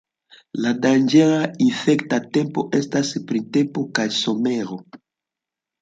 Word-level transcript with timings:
La 0.61 0.71
danĝera 0.85 1.43
infekta 1.67 2.21
tempo 2.39 2.65
estas 2.81 3.15
printempo 3.31 3.87
kaj 4.01 4.11
somero. 4.25 4.85